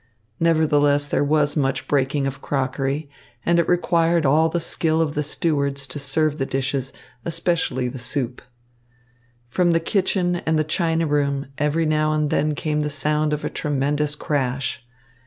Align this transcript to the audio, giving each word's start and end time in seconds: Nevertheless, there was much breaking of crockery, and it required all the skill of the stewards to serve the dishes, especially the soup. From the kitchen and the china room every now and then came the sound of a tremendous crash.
Nevertheless, 0.39 1.05
there 1.05 1.23
was 1.23 1.55
much 1.55 1.87
breaking 1.87 2.25
of 2.25 2.41
crockery, 2.41 3.07
and 3.45 3.59
it 3.59 3.67
required 3.69 4.25
all 4.25 4.49
the 4.49 4.59
skill 4.59 4.99
of 4.99 5.13
the 5.13 5.21
stewards 5.21 5.85
to 5.85 5.99
serve 5.99 6.39
the 6.39 6.45
dishes, 6.47 6.91
especially 7.23 7.87
the 7.87 7.99
soup. 7.99 8.41
From 9.47 9.73
the 9.73 9.79
kitchen 9.79 10.37
and 10.37 10.57
the 10.57 10.63
china 10.63 11.05
room 11.05 11.49
every 11.59 11.85
now 11.85 12.13
and 12.13 12.31
then 12.31 12.55
came 12.55 12.79
the 12.81 12.89
sound 12.89 13.31
of 13.31 13.45
a 13.45 13.49
tremendous 13.51 14.15
crash. 14.15 14.83